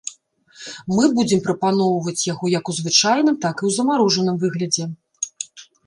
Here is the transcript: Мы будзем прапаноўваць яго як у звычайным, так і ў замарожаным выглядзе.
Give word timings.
Мы 0.95 1.03
будзем 1.19 1.43
прапаноўваць 1.49 2.23
яго 2.33 2.45
як 2.57 2.65
у 2.73 2.77
звычайным, 2.81 3.35
так 3.47 3.55
і 3.59 3.63
ў 3.67 3.71
замарожаным 3.79 4.35
выглядзе. 4.47 4.83